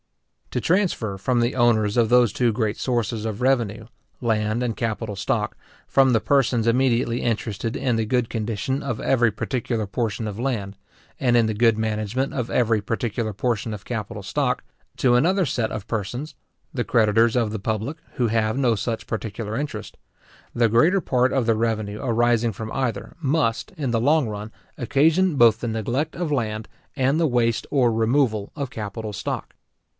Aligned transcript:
To 0.49 0.59
transfer 0.59 1.15
from 1.17 1.39
the 1.39 1.55
owners 1.55 1.95
of 1.95 2.09
those 2.09 2.33
two 2.33 2.51
great 2.51 2.75
sources 2.75 3.23
of 3.23 3.39
revenue, 3.41 3.85
land, 4.19 4.63
and 4.63 4.75
capital 4.75 5.15
stock, 5.15 5.55
from 5.87 6.11
the 6.11 6.19
persons 6.19 6.67
immediately 6.67 7.21
interested 7.21 7.77
in 7.77 7.95
the 7.97 8.05
good 8.05 8.27
condition 8.29 8.83
of 8.83 8.99
every 8.99 9.31
particular 9.31 9.85
portion 9.85 10.27
of 10.27 10.39
land, 10.39 10.75
and 11.19 11.37
in 11.37 11.45
the 11.45 11.53
good 11.53 11.77
management 11.77 12.33
of 12.33 12.49
every 12.49 12.81
particular 12.81 13.31
portion 13.31 13.73
of 13.73 13.85
capital 13.85 14.23
stock, 14.23 14.63
to 14.97 15.13
another 15.15 15.45
set 15.45 15.71
of 15.71 15.87
persons 15.87 16.35
(the 16.73 16.83
creditors 16.83 17.35
of 17.37 17.51
the 17.51 17.59
public, 17.59 17.97
who 18.15 18.27
have 18.27 18.57
no 18.57 18.73
such 18.75 19.07
particular 19.07 19.55
interest), 19.55 19.97
the 20.55 20.67
greater 20.67 20.99
part 20.99 21.31
of 21.31 21.45
the 21.45 21.55
revenue 21.55 22.01
arising 22.01 22.51
from 22.51 22.71
either, 22.73 23.15
must, 23.21 23.71
in 23.77 23.91
the 23.91 24.01
long 24.01 24.27
run, 24.27 24.51
occasion 24.79 25.35
both 25.35 25.59
the 25.61 25.67
neglect 25.67 26.15
of 26.15 26.31
land, 26.31 26.67
and 26.95 27.19
the 27.19 27.27
waste 27.27 27.67
or 27.69 27.91
removal 27.93 28.51
of 28.55 28.71
capital 28.71 29.13
stock. 29.13 29.53